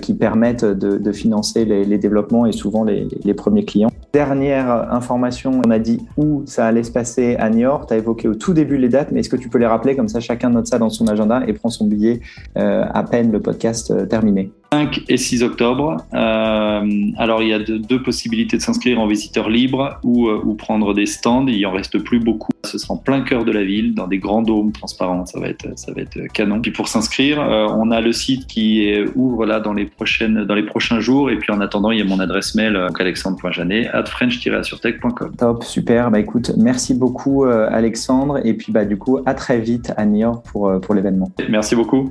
qui 0.00 0.14
permettent 0.14 0.64
de, 0.64 1.12
financer 1.12 1.64
les, 1.64 1.98
développements 1.98 2.46
et 2.46 2.52
souvent 2.52 2.84
les 2.84 3.34
premiers 3.34 3.64
clients. 3.64 3.90
Dernière 4.12 4.92
information, 4.92 5.60
on 5.64 5.70
a 5.70 5.78
dit 5.78 6.04
où 6.16 6.42
ça 6.44 6.66
allait 6.66 6.82
se 6.82 6.90
passer 6.90 7.36
à 7.36 7.48
Niort. 7.48 7.86
Tu 7.86 7.94
as 7.94 7.98
évoqué 7.98 8.26
au 8.26 8.34
tout 8.34 8.52
début 8.52 8.76
les 8.76 8.88
dates, 8.88 9.12
mais 9.12 9.20
est-ce 9.20 9.28
que 9.28 9.36
tu 9.36 9.48
peux 9.48 9.58
les 9.58 9.66
rappeler? 9.66 9.94
Comme 9.94 10.08
ça, 10.08 10.18
chacun 10.18 10.50
note 10.50 10.66
ça 10.66 10.78
dans 10.78 10.90
son 10.90 11.06
agenda 11.06 11.42
et 11.46 11.52
prend 11.52 11.68
son 11.68 11.86
billet 11.86 12.20
euh, 12.56 12.84
à 12.92 13.04
peine 13.04 13.30
le 13.30 13.40
podcast 13.40 13.92
euh, 13.92 14.06
terminé. 14.06 14.50
5 14.72 15.02
et 15.08 15.16
6 15.16 15.42
octobre. 15.42 15.96
Euh, 16.14 17.10
alors, 17.18 17.42
il 17.42 17.48
y 17.48 17.52
a 17.52 17.58
deux, 17.58 17.80
deux 17.80 18.00
possibilités 18.00 18.56
de 18.56 18.62
s'inscrire 18.62 19.00
en 19.00 19.08
visiteur 19.08 19.48
libre 19.48 19.98
ou, 20.04 20.28
euh, 20.28 20.40
ou, 20.44 20.54
prendre 20.54 20.94
des 20.94 21.06
stands. 21.06 21.46
Il 21.48 21.66
en 21.66 21.72
reste 21.72 21.98
plus 21.98 22.20
beaucoup. 22.20 22.52
Ce 22.64 22.78
sera 22.78 22.94
en 22.94 22.96
plein 22.96 23.22
cœur 23.22 23.44
de 23.44 23.50
la 23.50 23.64
ville, 23.64 23.94
dans 23.94 24.06
des 24.06 24.18
grands 24.18 24.42
dômes 24.42 24.70
transparents. 24.70 25.26
Ça 25.26 25.40
va 25.40 25.48
être, 25.48 25.66
ça 25.76 25.92
va 25.92 26.02
être 26.02 26.18
canon. 26.32 26.60
Puis 26.60 26.70
pour 26.70 26.86
s'inscrire, 26.86 27.40
euh, 27.40 27.66
on 27.68 27.90
a 27.90 28.00
le 28.00 28.12
site 28.12 28.46
qui 28.46 28.84
est 28.84 29.06
ouvre 29.16 29.44
là 29.44 29.58
dans 29.58 29.72
les 29.72 29.86
prochaines, 29.86 30.44
dans 30.44 30.54
les 30.54 30.62
prochains 30.62 31.00
jours. 31.00 31.30
Et 31.30 31.36
puis 31.36 31.52
en 31.52 31.60
attendant, 31.60 31.90
il 31.90 31.98
y 31.98 32.02
a 32.02 32.04
mon 32.04 32.20
adresse 32.20 32.54
mail 32.54 32.74
donc 32.74 33.00
alexandre.janet 33.00 33.88
at 33.92 34.04
french-assurtech.com. 34.04 35.34
Top, 35.36 35.64
super. 35.64 36.12
Bah 36.12 36.20
écoute, 36.20 36.52
merci 36.56 36.94
beaucoup 36.94 37.44
Alexandre. 37.44 38.38
Et 38.44 38.54
puis 38.54 38.70
bah 38.70 38.84
du 38.84 38.96
coup, 38.96 39.18
à 39.26 39.34
très 39.34 39.58
vite 39.58 39.92
à 39.96 40.06
New 40.06 40.20
York 40.20 40.46
pour, 40.52 40.80
pour 40.80 40.94
l'événement. 40.94 41.30
Merci 41.48 41.74
beaucoup. 41.74 42.10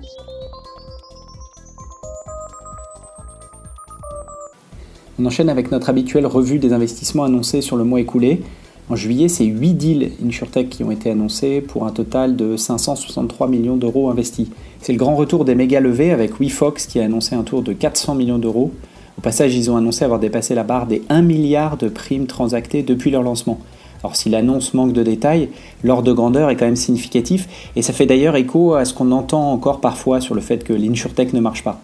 On 5.21 5.25
enchaîne 5.25 5.49
avec 5.49 5.69
notre 5.69 5.89
habituelle 5.89 6.25
revue 6.25 6.59
des 6.59 6.71
investissements 6.71 7.25
annoncés 7.25 7.59
sur 7.59 7.75
le 7.75 7.83
mois 7.83 7.99
écoulé. 7.99 8.41
En 8.89 8.95
juillet, 8.95 9.27
c'est 9.27 9.43
8 9.43 9.73
deals 9.73 10.11
InsurTech 10.25 10.69
qui 10.69 10.81
ont 10.85 10.91
été 10.91 11.11
annoncés 11.11 11.59
pour 11.59 11.85
un 11.85 11.91
total 11.91 12.37
de 12.37 12.55
563 12.55 13.49
millions 13.49 13.75
d'euros 13.75 14.09
investis. 14.09 14.47
C'est 14.79 14.93
le 14.93 14.97
grand 14.97 15.17
retour 15.17 15.43
des 15.43 15.55
méga 15.55 15.81
levées 15.81 16.11
avec 16.11 16.39
WeFox 16.39 16.85
qui 16.85 17.01
a 17.01 17.03
annoncé 17.03 17.35
un 17.35 17.43
tour 17.43 17.63
de 17.63 17.73
400 17.73 18.15
millions 18.15 18.39
d'euros. 18.39 18.71
Au 19.17 19.21
passage, 19.21 19.53
ils 19.57 19.69
ont 19.69 19.75
annoncé 19.75 20.05
avoir 20.05 20.21
dépassé 20.21 20.55
la 20.55 20.63
barre 20.63 20.87
des 20.87 21.01
1 21.09 21.21
milliard 21.21 21.75
de 21.75 21.89
primes 21.89 22.25
transactées 22.25 22.83
depuis 22.83 23.11
leur 23.11 23.21
lancement. 23.23 23.59
Alors 24.01 24.15
si 24.15 24.29
l'annonce 24.29 24.73
manque 24.73 24.93
de 24.93 25.03
détails, 25.03 25.49
l'ordre 25.83 26.03
de 26.03 26.13
grandeur 26.13 26.49
est 26.49 26.55
quand 26.55 26.65
même 26.65 26.77
significatif 26.77 27.49
et 27.75 27.81
ça 27.81 27.91
fait 27.91 28.05
d'ailleurs 28.05 28.37
écho 28.37 28.73
à 28.73 28.85
ce 28.85 28.93
qu'on 28.93 29.11
entend 29.11 29.51
encore 29.51 29.81
parfois 29.81 30.21
sur 30.21 30.33
le 30.33 30.39
fait 30.39 30.63
que 30.63 30.71
l'InsurTech 30.71 31.33
ne 31.33 31.41
marche 31.41 31.65
pas. 31.65 31.81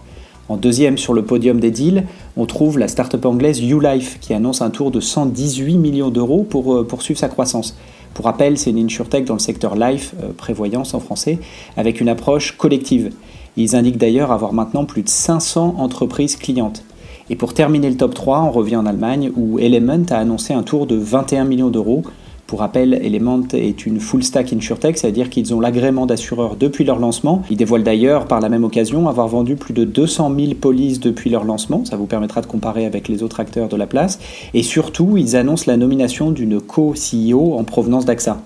En 0.47 0.57
deuxième 0.57 0.99
sur 0.99 1.13
le 1.13 1.23
podium 1.23 1.59
des 1.59 1.71
deals, 1.71 2.03
on 2.37 2.45
trouve 2.45 2.77
la 2.77 2.87
start-up 2.87 3.25
anglaise 3.25 3.59
YouLife 3.61 4.19
qui 4.19 4.31
annonce 4.33 4.61
un 4.61 4.69
tour 4.69 4.91
de 4.91 4.99
118 4.99 5.77
millions 5.77 6.11
d'euros 6.11 6.43
pour 6.47 6.75
euh, 6.75 6.83
poursuivre 6.85 7.19
sa 7.19 7.29
croissance. 7.29 7.75
Pour 8.13 8.25
rappel, 8.25 8.57
c'est 8.59 8.69
une 8.69 8.85
insurtech 8.85 9.25
dans 9.25 9.33
le 9.33 9.39
secteur 9.39 9.75
life, 9.75 10.13
euh, 10.23 10.31
prévoyance 10.37 10.93
en 10.93 10.99
français, 10.99 11.39
avec 11.77 11.99
une 11.99 12.09
approche 12.09 12.57
collective. 12.57 13.11
Ils 13.57 13.75
indiquent 13.75 13.97
d'ailleurs 13.97 14.31
avoir 14.31 14.53
maintenant 14.53 14.85
plus 14.85 15.01
de 15.01 15.09
500 15.09 15.75
entreprises 15.79 16.35
clientes. 16.35 16.83
Et 17.31 17.35
pour 17.35 17.55
terminer 17.55 17.89
le 17.89 17.97
top 17.97 18.13
3, 18.13 18.43
on 18.43 18.51
revient 18.51 18.75
en 18.75 18.85
Allemagne 18.85 19.31
où 19.35 19.57
Element 19.57 20.05
a 20.11 20.17
annoncé 20.17 20.53
un 20.53 20.61
tour 20.61 20.85
de 20.85 20.95
21 20.95 21.45
millions 21.45 21.71
d'euros 21.71 22.03
pour 22.47 22.59
rappel, 22.59 22.93
Element 22.93 23.41
est 23.53 23.87
une 23.87 23.99
full 23.99 24.23
stack 24.23 24.53
insurtech, 24.53 24.99
c'est-à-dire 24.99 25.31
qu'ils 25.31 25.55
ont 25.55 25.59
l'agrément 25.59 26.05
d'assureur 26.05 26.55
depuis 26.55 26.83
leur 26.83 26.99
lancement. 26.99 27.41
Ils 27.49 27.57
dévoilent 27.57 27.83
d'ailleurs 27.83 28.27
par 28.27 28.39
la 28.39 28.49
même 28.49 28.63
occasion 28.63 29.09
avoir 29.09 29.27
vendu 29.27 29.55
plus 29.55 29.73
de 29.73 29.83
200 29.83 30.31
000 30.37 30.53
polices 30.53 30.99
depuis 30.99 31.31
leur 31.31 31.43
lancement, 31.43 31.85
ça 31.85 31.97
vous 31.97 32.05
permettra 32.05 32.41
de 32.41 32.45
comparer 32.45 32.85
avec 32.85 33.07
les 33.07 33.23
autres 33.23 33.39
acteurs 33.39 33.67
de 33.67 33.75
la 33.75 33.87
place. 33.87 34.19
Et 34.53 34.61
surtout, 34.61 35.17
ils 35.17 35.35
annoncent 35.35 35.65
la 35.65 35.75
nomination 35.75 36.29
d'une 36.29 36.61
co-CEO 36.61 37.55
en 37.55 37.63
provenance 37.63 38.05
d'AXA. 38.05 38.39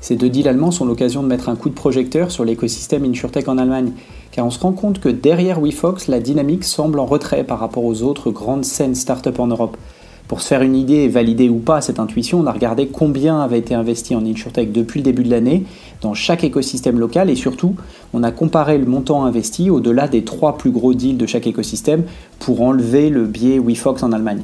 Ces 0.00 0.16
deux 0.16 0.30
deals 0.30 0.48
allemands 0.48 0.70
sont 0.70 0.86
l'occasion 0.86 1.22
de 1.22 1.28
mettre 1.28 1.50
un 1.50 1.56
coup 1.56 1.68
de 1.68 1.74
projecteur 1.74 2.30
sur 2.30 2.46
l'écosystème 2.46 3.04
insurtech 3.04 3.48
en 3.48 3.58
Allemagne, 3.58 3.92
car 4.32 4.46
on 4.46 4.50
se 4.50 4.58
rend 4.58 4.72
compte 4.72 4.98
que 4.98 5.10
derrière 5.10 5.60
WeFox, 5.60 6.08
la 6.08 6.20
dynamique 6.20 6.64
semble 6.64 6.98
en 6.98 7.04
retrait 7.04 7.44
par 7.44 7.58
rapport 7.58 7.84
aux 7.84 8.02
autres 8.02 8.30
grandes 8.30 8.64
scènes 8.64 8.94
start-up 8.94 9.38
en 9.38 9.48
Europe. 9.48 9.76
Pour 10.30 10.42
se 10.42 10.46
faire 10.46 10.62
une 10.62 10.76
idée 10.76 10.94
et 10.94 11.08
valider 11.08 11.48
ou 11.48 11.56
pas 11.56 11.80
cette 11.80 11.98
intuition, 11.98 12.38
on 12.38 12.46
a 12.46 12.52
regardé 12.52 12.86
combien 12.86 13.40
avait 13.40 13.58
été 13.58 13.74
investi 13.74 14.14
en 14.14 14.24
InsurTech 14.24 14.70
depuis 14.70 15.00
le 15.00 15.02
début 15.02 15.24
de 15.24 15.30
l'année 15.30 15.64
dans 16.02 16.14
chaque 16.14 16.44
écosystème 16.44 17.00
local 17.00 17.30
et 17.30 17.34
surtout, 17.34 17.74
on 18.14 18.22
a 18.22 18.30
comparé 18.30 18.78
le 18.78 18.86
montant 18.86 19.24
investi 19.24 19.70
au-delà 19.70 20.06
des 20.06 20.22
trois 20.22 20.56
plus 20.56 20.70
gros 20.70 20.94
deals 20.94 21.16
de 21.16 21.26
chaque 21.26 21.48
écosystème 21.48 22.04
pour 22.38 22.62
enlever 22.62 23.10
le 23.10 23.24
biais 23.24 23.58
WeFox 23.58 24.04
en 24.04 24.12
Allemagne. 24.12 24.42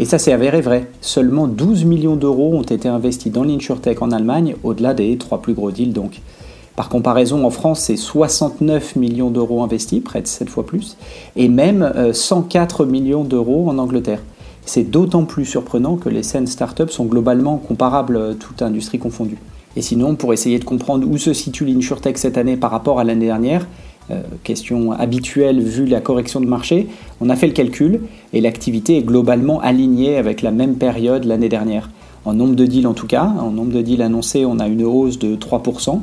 Et 0.00 0.06
ça 0.06 0.18
s'est 0.18 0.32
avéré 0.32 0.60
vrai. 0.60 0.90
Seulement 1.00 1.46
12 1.46 1.84
millions 1.84 2.16
d'euros 2.16 2.56
ont 2.56 2.62
été 2.62 2.88
investis 2.88 3.30
dans 3.30 3.44
l'InsurTech 3.44 4.02
en 4.02 4.10
Allemagne, 4.10 4.56
au-delà 4.64 4.92
des 4.92 5.16
trois 5.18 5.40
plus 5.40 5.54
gros 5.54 5.70
deals 5.70 5.92
donc. 5.92 6.20
Par 6.74 6.88
comparaison, 6.88 7.44
en 7.44 7.50
France, 7.50 7.82
c'est 7.82 7.96
69 7.96 8.96
millions 8.96 9.30
d'euros 9.30 9.62
investis, 9.62 10.02
près 10.02 10.20
de 10.20 10.26
7 10.26 10.48
fois 10.48 10.66
plus, 10.66 10.96
et 11.36 11.46
même 11.46 11.92
104 12.12 12.80
euh, 12.80 12.86
millions 12.86 13.22
d'euros 13.22 13.68
en 13.68 13.78
Angleterre. 13.78 14.18
C'est 14.64 14.90
d'autant 14.90 15.24
plus 15.24 15.44
surprenant 15.44 15.96
que 15.96 16.08
les 16.08 16.22
scènes 16.22 16.46
startups 16.46 16.90
sont 16.90 17.04
globalement 17.04 17.58
comparables, 17.58 18.16
euh, 18.16 18.34
toute 18.34 18.62
industrie 18.62 18.98
confondue. 18.98 19.38
Et 19.76 19.82
sinon, 19.82 20.14
pour 20.14 20.32
essayer 20.32 20.58
de 20.58 20.64
comprendre 20.64 21.06
où 21.08 21.16
se 21.18 21.32
situe 21.32 21.64
l'InsurTech 21.64 22.18
cette 22.18 22.36
année 22.36 22.56
par 22.56 22.70
rapport 22.70 23.00
à 23.00 23.04
l'année 23.04 23.26
dernière, 23.26 23.66
question 24.42 24.92
habituelle 24.92 25.62
vu 25.62 25.86
la 25.86 26.00
correction 26.00 26.40
de 26.40 26.46
marché, 26.46 26.88
on 27.22 27.30
a 27.30 27.36
fait 27.36 27.46
le 27.46 27.54
calcul 27.54 28.00
et 28.34 28.42
l'activité 28.42 28.98
est 28.98 29.02
globalement 29.02 29.60
alignée 29.60 30.16
avec 30.16 30.42
la 30.42 30.50
même 30.50 30.74
période 30.74 31.24
l'année 31.24 31.48
dernière. 31.48 31.88
En 32.24 32.34
nombre 32.34 32.54
de 32.54 32.66
deals 32.66 32.86
en 32.86 32.94
tout 32.94 33.06
cas, 33.06 33.24
en 33.24 33.50
nombre 33.50 33.72
de 33.72 33.82
deals 33.82 34.02
annoncés, 34.02 34.44
on 34.44 34.58
a 34.58 34.68
une 34.68 34.84
hausse 34.84 35.18
de 35.18 35.34
3%, 35.34 36.00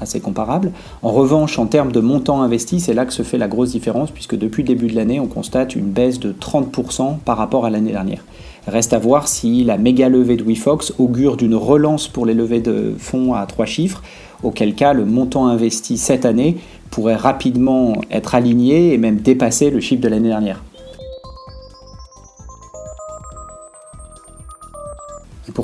assez 0.00 0.20
comparable. 0.20 0.72
En 1.02 1.10
revanche, 1.10 1.58
en 1.58 1.66
termes 1.66 1.92
de 1.92 2.00
montant 2.00 2.42
investi, 2.42 2.80
c'est 2.80 2.94
là 2.94 3.06
que 3.06 3.12
se 3.12 3.22
fait 3.22 3.38
la 3.38 3.48
grosse 3.48 3.70
différence, 3.70 4.10
puisque 4.10 4.36
depuis 4.36 4.62
le 4.62 4.68
début 4.68 4.88
de 4.88 4.96
l'année, 4.96 5.20
on 5.20 5.26
constate 5.26 5.74
une 5.76 5.90
baisse 5.90 6.20
de 6.20 6.32
30% 6.32 7.18
par 7.24 7.36
rapport 7.36 7.64
à 7.64 7.70
l'année 7.70 7.92
dernière. 7.92 8.24
Reste 8.66 8.92
à 8.92 8.98
voir 8.98 9.26
si 9.28 9.64
la 9.64 9.78
méga 9.78 10.08
levée 10.08 10.36
de 10.36 10.44
WeFox 10.44 10.94
augure 10.98 11.36
d'une 11.36 11.54
relance 11.54 12.08
pour 12.08 12.26
les 12.26 12.34
levées 12.34 12.60
de 12.60 12.94
fonds 12.98 13.34
à 13.34 13.46
trois 13.46 13.66
chiffres, 13.66 14.02
auquel 14.42 14.74
cas 14.74 14.92
le 14.92 15.04
montant 15.04 15.46
investi 15.48 15.96
cette 15.96 16.24
année 16.24 16.56
pourrait 16.90 17.16
rapidement 17.16 17.94
être 18.10 18.34
aligné 18.34 18.92
et 18.92 18.98
même 18.98 19.16
dépasser 19.16 19.70
le 19.70 19.80
chiffre 19.80 20.02
de 20.02 20.08
l'année 20.08 20.28
dernière. 20.28 20.62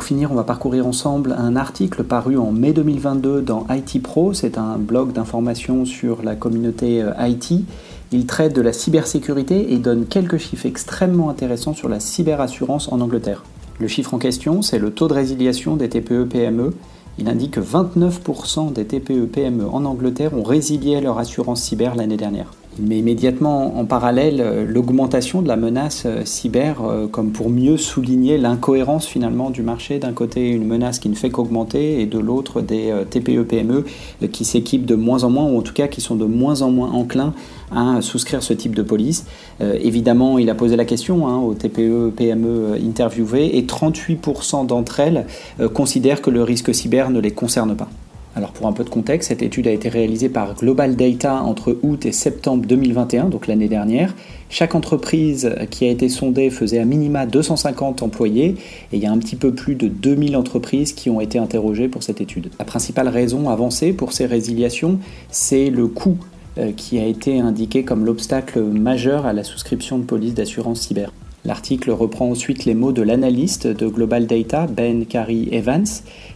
Finir, 0.06 0.30
on 0.30 0.36
va 0.36 0.44
parcourir 0.44 0.86
ensemble 0.86 1.34
un 1.36 1.56
article 1.56 2.04
paru 2.04 2.38
en 2.38 2.52
mai 2.52 2.72
2022 2.72 3.42
dans 3.42 3.66
IT 3.68 4.00
Pro. 4.00 4.32
C'est 4.32 4.56
un 4.56 4.78
blog 4.78 5.12
d'information 5.12 5.84
sur 5.84 6.22
la 6.22 6.36
communauté 6.36 7.02
euh, 7.02 7.12
IT. 7.26 7.64
Il 8.12 8.24
traite 8.26 8.54
de 8.54 8.62
la 8.62 8.72
cybersécurité 8.72 9.72
et 9.72 9.78
donne 9.78 10.06
quelques 10.06 10.38
chiffres 10.38 10.66
extrêmement 10.66 11.28
intéressants 11.28 11.74
sur 11.74 11.88
la 11.88 11.98
cyberassurance 11.98 12.92
en 12.92 13.00
Angleterre. 13.00 13.42
Le 13.80 13.88
chiffre 13.88 14.14
en 14.14 14.18
question, 14.18 14.62
c'est 14.62 14.78
le 14.78 14.92
taux 14.92 15.08
de 15.08 15.14
résiliation 15.14 15.74
des 15.74 15.88
TPE-PME. 15.88 16.72
Il 17.18 17.28
indique 17.28 17.54
que 17.54 17.60
29% 17.60 18.72
des 18.72 18.84
TPE-PME 18.84 19.66
en 19.66 19.84
Angleterre 19.84 20.34
ont 20.34 20.44
résilié 20.44 21.00
leur 21.00 21.18
assurance 21.18 21.62
cyber 21.62 21.96
l'année 21.96 22.16
dernière. 22.16 22.52
Met 22.78 22.98
immédiatement 22.98 23.78
en 23.78 23.86
parallèle 23.86 24.42
euh, 24.42 24.66
l'augmentation 24.66 25.40
de 25.40 25.48
la 25.48 25.56
menace 25.56 26.02
euh, 26.04 26.26
cyber 26.26 26.82
euh, 26.84 27.06
comme 27.06 27.30
pour 27.30 27.48
mieux 27.48 27.78
souligner 27.78 28.36
l'incohérence 28.36 29.06
finalement 29.06 29.48
du 29.48 29.62
marché. 29.62 29.98
D'un 29.98 30.12
côté 30.12 30.50
une 30.50 30.66
menace 30.66 30.98
qui 30.98 31.08
ne 31.08 31.14
fait 31.14 31.30
qu'augmenter 31.30 32.02
et 32.02 32.06
de 32.06 32.18
l'autre 32.18 32.60
des 32.60 32.92
TPE-PME 33.10 33.84
e, 34.22 34.26
qui 34.26 34.44
s'équipent 34.44 34.84
de 34.84 34.94
moins 34.94 35.24
en 35.24 35.30
moins 35.30 35.44
ou 35.44 35.58
en 35.58 35.62
tout 35.62 35.72
cas 35.72 35.88
qui 35.88 36.02
sont 36.02 36.16
de 36.16 36.26
moins 36.26 36.60
en 36.60 36.70
moins 36.70 36.90
enclins 36.90 37.32
à 37.74 38.02
souscrire 38.02 38.42
ce 38.42 38.52
type 38.52 38.74
de 38.74 38.82
police. 38.82 39.24
évidemment, 39.60 40.38
il 40.38 40.50
a 40.50 40.54
posé 40.54 40.76
la 40.76 40.84
question 40.84 41.26
hein, 41.26 41.38
aux 41.38 41.54
TPE-PME 41.54 42.74
e, 42.74 42.86
interviewées 42.86 43.56
et 43.56 43.62
38% 43.62 44.66
d'entre 44.66 45.00
elles 45.00 45.26
considèrent 45.72 46.20
que 46.20 46.30
le 46.30 46.42
risque 46.42 46.74
cyber 46.74 47.10
ne 47.10 47.20
les 47.20 47.32
concerne 47.32 47.74
pas. 47.74 47.88
Alors 48.36 48.52
pour 48.52 48.66
un 48.66 48.72
peu 48.72 48.84
de 48.84 48.90
contexte, 48.90 49.28
cette 49.28 49.40
étude 49.40 49.66
a 49.66 49.70
été 49.70 49.88
réalisée 49.88 50.28
par 50.28 50.54
Global 50.56 50.94
Data 50.94 51.42
entre 51.42 51.78
août 51.82 52.04
et 52.04 52.12
septembre 52.12 52.66
2021, 52.66 53.30
donc 53.30 53.46
l'année 53.46 53.66
dernière. 53.66 54.14
Chaque 54.50 54.74
entreprise 54.74 55.54
qui 55.70 55.86
a 55.86 55.88
été 55.90 56.10
sondée 56.10 56.50
faisait 56.50 56.78
à 56.78 56.84
minima 56.84 57.24
250 57.24 58.02
employés 58.02 58.56
et 58.92 58.98
il 58.98 59.02
y 59.02 59.06
a 59.06 59.10
un 59.10 59.16
petit 59.16 59.36
peu 59.36 59.54
plus 59.54 59.74
de 59.74 59.88
2000 59.88 60.36
entreprises 60.36 60.92
qui 60.92 61.08
ont 61.08 61.22
été 61.22 61.38
interrogées 61.38 61.88
pour 61.88 62.02
cette 62.02 62.20
étude. 62.20 62.50
La 62.58 62.66
principale 62.66 63.08
raison 63.08 63.48
avancée 63.48 63.94
pour 63.94 64.12
ces 64.12 64.26
résiliations, 64.26 64.98
c'est 65.30 65.70
le 65.70 65.86
coût 65.86 66.18
euh, 66.58 66.72
qui 66.72 66.98
a 66.98 67.06
été 67.06 67.40
indiqué 67.40 67.84
comme 67.84 68.04
l'obstacle 68.04 68.60
majeur 68.60 69.24
à 69.24 69.32
la 69.32 69.44
souscription 69.44 69.98
de 69.98 70.04
police 70.04 70.34
d'assurance 70.34 70.82
cyber. 70.82 71.10
L'article 71.46 71.92
reprend 71.92 72.28
ensuite 72.28 72.64
les 72.64 72.74
mots 72.74 72.90
de 72.90 73.02
l'analyste 73.02 73.68
de 73.68 73.86
Global 73.86 74.26
Data, 74.26 74.66
Ben 74.66 75.06
Carey 75.06 75.46
Evans, 75.52 75.86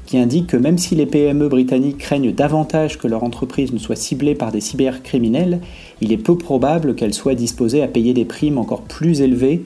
qui 0.06 0.18
indique 0.18 0.46
que 0.46 0.56
même 0.56 0.78
si 0.78 0.94
les 0.94 1.04
PME 1.04 1.48
britanniques 1.48 1.98
craignent 1.98 2.32
davantage 2.32 2.96
que 2.96 3.08
leur 3.08 3.24
entreprise 3.24 3.72
ne 3.72 3.78
soit 3.78 3.96
ciblée 3.96 4.36
par 4.36 4.52
des 4.52 4.60
cybercriminels, 4.60 5.62
il 6.00 6.12
est 6.12 6.16
peu 6.16 6.38
probable 6.38 6.94
qu'elles 6.94 7.12
soient 7.12 7.34
disposées 7.34 7.82
à 7.82 7.88
payer 7.88 8.14
des 8.14 8.24
primes 8.24 8.56
encore 8.56 8.82
plus 8.82 9.20
élevées 9.20 9.64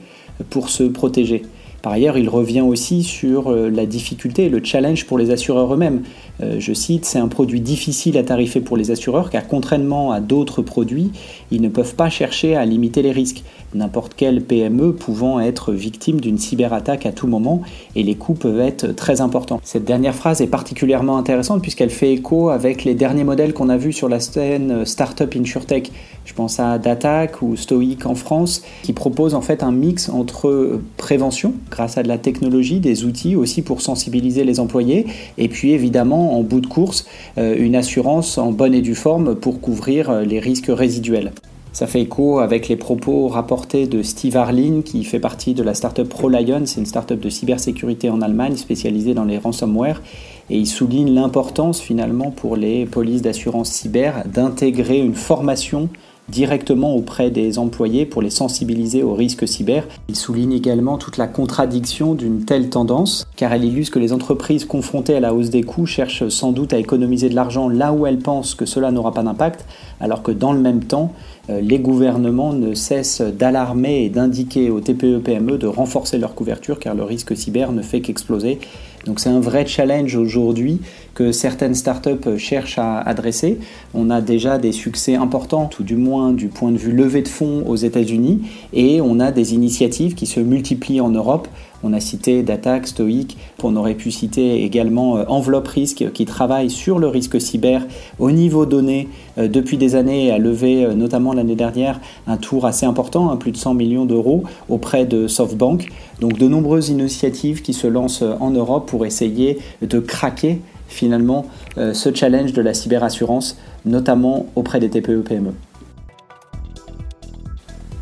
pour 0.49 0.69
se 0.69 0.81
protéger. 0.81 1.43
Par 1.85 1.93
ailleurs, 1.93 2.17
il 2.17 2.29
revient 2.29 2.61
aussi 2.61 3.03
sur 3.03 3.51
euh, 3.51 3.69
la 3.69 3.85
difficulté 3.85 4.45
et 4.45 4.49
le 4.49 4.59
challenge 4.63 5.05
pour 5.05 5.19
les 5.19 5.29
assureurs 5.29 5.71
eux-mêmes. 5.71 6.01
Euh, 6.41 6.55
je 6.57 6.73
cite, 6.73 7.05
c'est 7.05 7.19
un 7.19 7.27
produit 7.27 7.61
difficile 7.61 8.17
à 8.17 8.23
tarifer 8.23 8.59
pour 8.59 8.75
les 8.75 8.89
assureurs 8.89 9.29
car 9.29 9.47
contrairement 9.47 10.11
à 10.11 10.19
d'autres 10.19 10.63
produits, 10.63 11.11
ils 11.51 11.61
ne 11.61 11.69
peuvent 11.69 11.93
pas 11.93 12.09
chercher 12.09 12.55
à 12.55 12.65
limiter 12.65 13.03
les 13.03 13.11
risques. 13.11 13.43
N'importe 13.75 14.15
quelle 14.15 14.41
PME 14.41 14.93
pouvant 14.93 15.39
être 15.39 15.73
victime 15.73 16.19
d'une 16.19 16.39
cyberattaque 16.39 17.05
à 17.05 17.11
tout 17.11 17.27
moment 17.27 17.61
et 17.95 18.01
les 18.01 18.15
coûts 18.15 18.33
peuvent 18.33 18.61
être 18.61 18.95
très 18.95 19.21
importants. 19.21 19.59
Cette 19.63 19.85
dernière 19.85 20.15
phrase 20.15 20.41
est 20.41 20.47
particulièrement 20.47 21.17
intéressante 21.17 21.61
puisqu'elle 21.61 21.91
fait 21.91 22.13
écho 22.13 22.49
avec 22.49 22.83
les 22.83 22.95
derniers 22.95 23.25
modèles 23.25 23.53
qu'on 23.53 23.69
a 23.69 23.77
vus 23.77 23.93
sur 23.93 24.09
la 24.09 24.19
scène 24.19 24.85
Startup 24.85 25.31
InsurTech. 25.35 25.91
Je 26.25 26.33
pense 26.33 26.59
à 26.59 26.79
Datac 26.79 27.41
ou 27.41 27.55
Stoic 27.55 28.05
en 28.05 28.15
France 28.15 28.63
qui 28.83 28.93
proposent 28.93 29.35
en 29.35 29.41
fait 29.41 29.63
un 29.63 29.71
mix 29.71 30.09
entre 30.09 30.81
prévention 30.97 31.53
grâce 31.69 31.97
à 31.97 32.03
de 32.03 32.07
la 32.07 32.17
technologie, 32.17 32.79
des 32.79 33.05
outils 33.05 33.35
aussi 33.35 33.61
pour 33.61 33.81
sensibiliser 33.81 34.43
les 34.43 34.59
employés, 34.59 35.05
et 35.37 35.47
puis 35.47 35.71
évidemment 35.71 36.37
en 36.37 36.41
bout 36.41 36.61
de 36.61 36.67
course, 36.67 37.05
euh, 37.37 37.55
une 37.57 37.75
assurance 37.75 38.37
en 38.37 38.51
bonne 38.51 38.73
et 38.73 38.81
due 38.81 38.95
forme 38.95 39.35
pour 39.35 39.61
couvrir 39.61 40.09
euh, 40.09 40.21
les 40.23 40.39
risques 40.39 40.69
résiduels. 40.69 41.31
Ça 41.75 41.87
fait 41.87 42.01
écho 42.01 42.39
avec 42.39 42.69
les 42.69 42.77
propos 42.77 43.27
rapportés 43.27 43.85
de 43.85 44.01
Steve 44.01 44.37
Arlin, 44.37 44.81
qui 44.81 45.03
fait 45.03 45.19
partie 45.19 45.53
de 45.53 45.61
la 45.61 45.73
startup 45.73 46.07
ProLion, 46.07 46.61
c'est 46.65 46.79
une 46.79 46.85
startup 46.85 47.19
de 47.19 47.29
cybersécurité 47.29 48.09
en 48.09 48.21
Allemagne 48.21 48.55
spécialisée 48.55 49.13
dans 49.13 49.25
les 49.25 49.37
ransomware. 49.37 50.01
Et 50.49 50.57
il 50.57 50.67
souligne 50.67 51.13
l'importance 51.13 51.81
finalement 51.81 52.31
pour 52.31 52.55
les 52.55 52.85
polices 52.85 53.23
d'assurance 53.23 53.71
cyber 53.71 54.23
d'intégrer 54.25 54.99
une 54.99 55.15
formation 55.15 55.89
directement 56.29 56.95
auprès 56.95 57.29
des 57.29 57.59
employés 57.59 58.05
pour 58.05 58.21
les 58.21 58.29
sensibiliser 58.29 59.03
aux 59.03 59.13
risques 59.13 59.47
cyber. 59.47 59.87
Il 60.09 60.15
souligne 60.15 60.53
également 60.53 60.97
toute 60.97 61.17
la 61.17 61.27
contradiction 61.27 62.15
d'une 62.15 62.45
telle 62.45 62.69
tendance, 62.69 63.27
car 63.35 63.53
elle 63.53 63.63
illustre 63.63 63.93
que 63.93 63.99
les 63.99 64.13
entreprises 64.13 64.65
confrontées 64.65 65.15
à 65.15 65.19
la 65.19 65.33
hausse 65.33 65.49
des 65.49 65.63
coûts 65.63 65.85
cherchent 65.85 66.27
sans 66.29 66.51
doute 66.51 66.73
à 66.73 66.77
économiser 66.77 67.29
de 67.29 67.35
l'argent 67.35 67.69
là 67.69 67.93
où 67.93 68.05
elles 68.07 68.19
pensent 68.19 68.55
que 68.55 68.65
cela 68.65 68.91
n'aura 68.91 69.13
pas 69.13 69.23
d'impact, 69.23 69.65
alors 69.99 70.23
que 70.23 70.31
dans 70.31 70.53
le 70.53 70.59
même 70.59 70.83
temps, 70.83 71.13
euh, 71.49 71.61
les 71.61 71.79
gouvernements 71.79 72.53
ne 72.53 72.73
cessent 72.73 73.21
d'alarmer 73.21 74.05
et 74.05 74.09
d'indiquer 74.09 74.69
aux 74.71 74.79
TPE-PME 74.79 75.53
e 75.53 75.57
de 75.57 75.67
renforcer 75.67 76.17
leur 76.17 76.33
couverture, 76.33 76.79
car 76.79 76.95
le 76.95 77.03
risque 77.03 77.35
cyber 77.37 77.71
ne 77.71 77.81
fait 77.81 78.01
qu'exploser. 78.01 78.59
Donc 79.05 79.19
c'est 79.19 79.29
un 79.29 79.39
vrai 79.39 79.67
challenge 79.67 80.15
aujourd'hui 80.15 80.81
que 81.15 81.31
certaines 81.31 81.73
startups 81.73 82.37
cherchent 82.37 82.77
à 82.77 82.99
adresser. 82.99 83.57
On 83.95 84.11
a 84.11 84.21
déjà 84.21 84.59
des 84.59 84.71
succès 84.71 85.15
importants, 85.15 85.65
tout 85.65 85.83
du 85.83 85.95
moins 85.95 86.31
du 86.31 86.49
point 86.49 86.71
de 86.71 86.77
vue 86.77 86.91
levée 86.91 87.23
de 87.23 87.27
fonds 87.27 87.63
aux 87.65 87.75
États-Unis, 87.75 88.41
et 88.73 89.01
on 89.01 89.19
a 89.19 89.31
des 89.31 89.55
initiatives 89.55 90.13
qui 90.13 90.27
se 90.27 90.39
multiplient 90.39 91.01
en 91.01 91.09
Europe 91.09 91.47
on 91.85 91.93
a 91.93 91.99
cité 91.99 92.41
Datac, 92.41 92.87
Stoic, 92.87 93.37
on 93.61 93.75
aurait 93.75 93.93
pu 93.93 94.09
citer 94.09 94.63
également 94.63 95.17
euh, 95.17 95.23
Enveloppe 95.27 95.67
Risque 95.67 96.11
qui 96.13 96.25
travaille 96.25 96.71
sur 96.71 96.97
le 96.97 97.07
risque 97.07 97.39
cyber 97.39 97.85
au 98.17 98.31
niveau 98.31 98.65
donné 98.65 99.07
euh, 99.37 99.47
depuis 99.47 99.77
des 99.77 99.95
années 99.95 100.25
et 100.25 100.31
a 100.31 100.39
levé 100.39 100.83
euh, 100.83 100.95
notamment 100.95 101.31
l'année 101.31 101.55
dernière 101.55 102.01
un 102.25 102.37
tour 102.37 102.65
assez 102.65 102.87
important, 102.87 103.29
hein, 103.29 103.37
plus 103.37 103.51
de 103.51 103.57
100 103.57 103.75
millions 103.75 104.05
d'euros 104.05 104.43
auprès 104.67 105.05
de 105.05 105.27
SoftBank. 105.27 105.91
Donc 106.21 106.39
de 106.39 106.47
nombreuses 106.47 106.89
initiatives 106.89 107.61
qui 107.61 107.73
se 107.73 107.85
lancent 107.85 108.23
en 108.39 108.49
Europe 108.49 108.87
pour 108.89 109.05
essayer 109.05 109.59
de 109.81 109.99
craquer 109.99 110.61
finalement 110.95 111.45
ce 111.77 112.13
challenge 112.13 112.53
de 112.53 112.61
la 112.61 112.73
cyberassurance, 112.73 113.57
notamment 113.85 114.47
auprès 114.55 114.79
des 114.79 114.89
TPE-PME. 114.89 115.51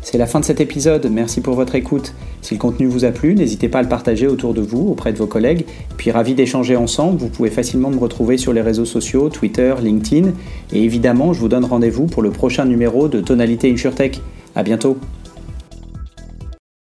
C'est 0.00 0.18
la 0.18 0.26
fin 0.26 0.38
de 0.38 0.44
cet 0.44 0.60
épisode, 0.60 1.08
merci 1.10 1.40
pour 1.40 1.54
votre 1.54 1.74
écoute. 1.74 2.14
Si 2.40 2.54
le 2.54 2.60
contenu 2.60 2.86
vous 2.86 3.04
a 3.04 3.10
plu, 3.10 3.34
n'hésitez 3.34 3.68
pas 3.68 3.78
à 3.78 3.82
le 3.82 3.88
partager 3.88 4.26
autour 4.26 4.52
de 4.54 4.60
vous, 4.60 4.86
auprès 4.90 5.12
de 5.12 5.18
vos 5.18 5.26
collègues. 5.26 5.64
Puis 5.96 6.10
ravi 6.10 6.34
d'échanger 6.34 6.76
ensemble, 6.76 7.18
vous 7.18 7.30
pouvez 7.30 7.50
facilement 7.50 7.90
me 7.90 7.98
retrouver 7.98 8.36
sur 8.36 8.52
les 8.52 8.60
réseaux 8.60 8.84
sociaux, 8.84 9.30
Twitter, 9.30 9.74
LinkedIn. 9.82 10.32
Et 10.72 10.84
évidemment, 10.84 11.32
je 11.32 11.40
vous 11.40 11.48
donne 11.48 11.64
rendez-vous 11.64 12.06
pour 12.06 12.22
le 12.22 12.30
prochain 12.30 12.66
numéro 12.66 13.08
de 13.08 13.20
Tonalité 13.20 13.72
InsurTech. 13.72 14.20
À 14.54 14.62
bientôt 14.62 14.98